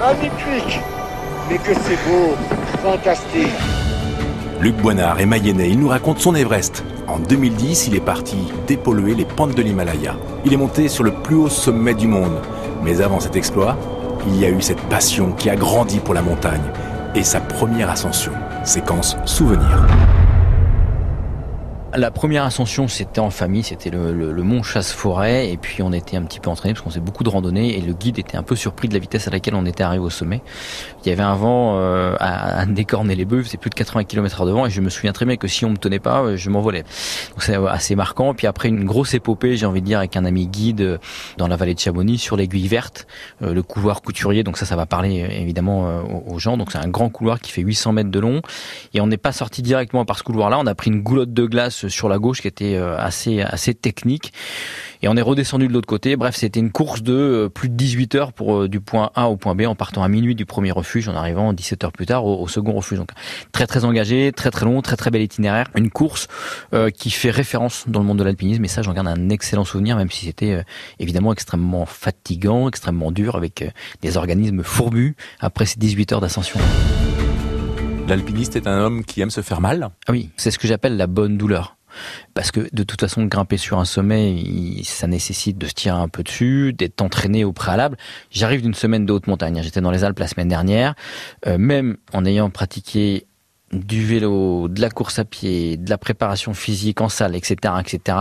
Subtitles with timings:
[0.00, 0.80] Magnifique
[1.50, 2.34] Mais que c'est beau
[2.82, 3.52] Fantastique
[4.58, 6.84] Luc Boinard est mayennais, il nous raconte son Everest.
[7.06, 8.36] En 2010, il est parti
[8.66, 10.16] dépolluer les pentes de l'Himalaya.
[10.44, 12.38] Il est monté sur le plus haut sommet du monde.
[12.82, 13.76] Mais avant cet exploit,
[14.26, 16.72] il y a eu cette passion qui a grandi pour la montagne
[17.14, 18.32] et sa première ascension.
[18.64, 19.86] Séquence souvenir.
[21.92, 26.22] La première ascension, c'était en famille, c'était le, mont Chasse-Forêt, et puis on était un
[26.22, 28.54] petit peu entraîné parce qu'on faisait beaucoup de randonnées, et le guide était un peu
[28.54, 30.40] surpris de la vitesse à laquelle on était arrivé au sommet.
[31.04, 34.46] Il y avait un vent euh, à, décorner les bœufs, c'est plus de 80 km/h
[34.46, 36.48] devant, et je me souviens très bien que si on me tenait pas, euh, je
[36.48, 36.84] m'envolais.
[37.30, 38.34] Donc c'est assez marquant.
[38.34, 40.98] Puis après une grosse épopée, j'ai envie de dire, avec un ami guide euh,
[41.38, 43.08] dans la vallée de Chamonix sur l'aiguille verte,
[43.40, 44.44] le couloir couturier.
[44.44, 46.56] Donc ça, ça va parler évidemment aux gens.
[46.56, 48.42] Donc c'est un grand couloir qui fait 800 mètres de long,
[48.94, 50.58] et on n'est pas sorti directement par ce couloir-là.
[50.60, 53.74] On a pris une goulotte de glace sur la gauche qui était euh, assez assez
[53.74, 54.32] technique
[55.02, 56.16] et on est redescendu de l'autre côté.
[56.16, 59.28] Bref, c'était une course de euh, plus de 18 heures pour euh, du point A
[59.28, 62.06] au point B en partant à minuit du premier refuge en arrivant 17 heures plus
[62.06, 62.98] tard au, second refuge.
[62.98, 63.10] Donc
[63.52, 66.28] très très engagé, très très long, très très bel itinéraire, une course
[66.94, 69.96] qui fait référence dans le monde de l'alpinisme et ça j'en garde un excellent souvenir
[69.96, 70.64] même si c'était
[70.98, 73.64] évidemment extrêmement fatigant, extrêmement dur avec
[74.02, 76.60] des organismes fourbus après ces 18 heures d'ascension.
[78.10, 80.96] L'alpiniste est un homme qui aime se faire mal Ah oui, c'est ce que j'appelle
[80.96, 81.76] la bonne douleur.
[82.34, 84.42] Parce que de toute façon, grimper sur un sommet,
[84.82, 87.96] ça nécessite de se tirer un peu dessus, d'être entraîné au préalable.
[88.32, 89.60] J'arrive d'une semaine de haute montagne.
[89.62, 90.96] J'étais dans les Alpes la semaine dernière.
[91.46, 93.28] Euh, même en ayant pratiqué
[93.70, 98.18] du vélo, de la course à pied, de la préparation physique en salle, etc., etc.,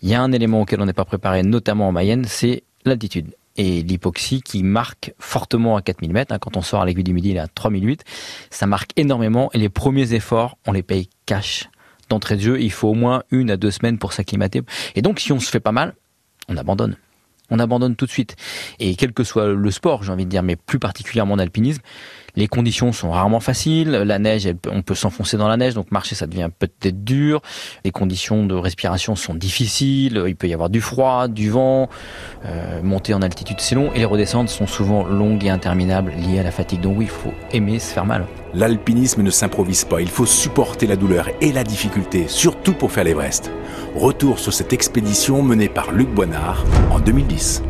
[0.00, 3.30] il y a un élément auquel on n'est pas préparé, notamment en Mayenne, c'est l'altitude
[3.56, 6.34] et l'hypoxie qui marque fortement à 4000 mètres.
[6.34, 8.04] Hein, quand on sort à l'aiguille du midi, il est à 3008.
[8.50, 11.68] Ça marque énormément et les premiers efforts, on les paye cash
[12.08, 12.60] d'entrée de jeu.
[12.60, 14.62] Il faut au moins une à deux semaines pour s'acclimater.
[14.94, 15.94] Et donc, si on se fait pas mal,
[16.48, 16.96] on abandonne.
[17.52, 18.34] On abandonne tout de suite.
[18.80, 21.82] Et quel que soit le sport, j'ai envie de dire, mais plus particulièrement l'alpinisme,
[22.34, 23.90] les conditions sont rarement faciles.
[23.90, 27.42] La neige, on peut s'enfoncer dans la neige, donc marcher, ça devient peut-être dur.
[27.84, 30.22] Les conditions de respiration sont difficiles.
[30.26, 31.90] Il peut y avoir du froid, du vent.
[32.46, 33.92] Euh, monter en altitude, c'est long.
[33.92, 36.80] Et les redescentes sont souvent longues et interminables, liées à la fatigue.
[36.80, 38.26] Donc oui, il faut aimer se faire mal.
[38.54, 40.02] L'alpinisme ne s'improvise pas.
[40.02, 43.50] Il faut supporter la douleur et la difficulté, surtout pour faire l'Everest.
[43.94, 47.62] Retour sur cette expédition menée par Luc Boinard en 2010.